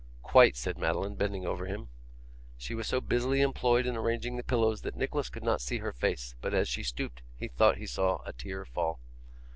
'Quite,' 0.23 0.57
said 0.57 0.79
Madeline, 0.79 1.13
bending 1.13 1.45
over 1.45 1.67
him. 1.67 1.89
She 2.57 2.73
was 2.73 2.87
so 2.87 2.99
busily 2.99 3.41
employed 3.41 3.85
in 3.85 3.95
arranging 3.95 4.35
the 4.35 4.43
pillows 4.43 4.81
that 4.81 4.95
Nicholas 4.95 5.29
could 5.29 5.43
not 5.43 5.61
see 5.61 5.77
her 5.77 5.93
face, 5.93 6.33
but 6.41 6.55
as 6.55 6.67
she 6.67 6.81
stooped 6.81 7.21
he 7.35 7.47
thought 7.49 7.77
he 7.77 7.85
saw 7.85 8.23
a 8.25 8.33
tear 8.33 8.65
fall. 8.65 8.99